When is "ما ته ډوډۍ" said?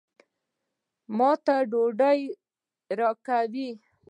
1.17-2.19